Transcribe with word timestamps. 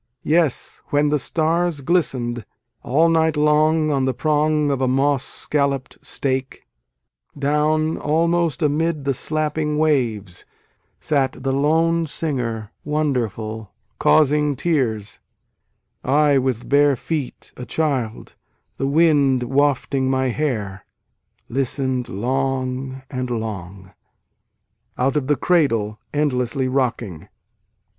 Yes, 0.23 0.81
when 0.87 1.09
the 1.09 1.19
stars 1.19 1.81
glisten 1.81 2.33
d, 2.33 2.43
All 2.81 3.07
night 3.07 3.37
long 3.37 3.91
on 3.91 4.05
the 4.05 4.15
prong 4.15 4.71
of 4.71 4.81
a 4.81 4.87
moss 4.87 5.23
scallop 5.23 5.89
d 5.89 5.97
stake, 6.01 6.63
Down, 7.37 7.99
almost 7.99 8.63
amid 8.63 9.05
the 9.05 9.13
slapping 9.13 9.77
waves, 9.77 10.43
Sat 10.99 11.33
the 11.43 11.51
lone 11.51 12.07
singer 12.07 12.71
wonderful 12.83 13.75
causing 13.99 14.55
tears 14.55 15.19
I, 16.03 16.39
with 16.39 16.67
bare 16.67 16.95
feet, 16.95 17.53
a 17.55 17.67
child, 17.67 18.33
the 18.77 18.87
wind 18.87 19.43
wafting 19.43 20.09
my 20.09 20.29
hair, 20.29 20.83
Listen 21.47 22.01
d 22.01 22.11
long 22.11 23.03
and 23.11 23.29
long....... 23.29 23.91
(Out 24.97 25.15
of 25.15 25.27
the 25.27 25.35
Cradle 25.35 25.99
Endlessly 26.11 26.67
Rocking.) 26.67 27.29